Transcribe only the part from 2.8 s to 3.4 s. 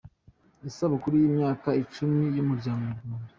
nyarwanda